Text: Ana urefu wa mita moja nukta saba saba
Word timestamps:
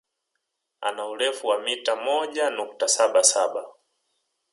Ana 0.81 1.05
urefu 1.07 1.47
wa 1.47 1.59
mita 1.59 1.95
moja 1.95 2.49
nukta 2.49 2.87
saba 2.87 3.23
saba 3.23 3.67